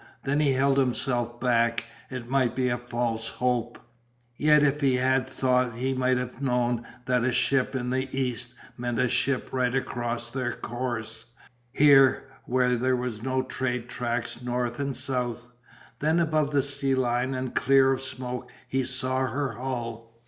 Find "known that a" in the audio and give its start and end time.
6.41-7.31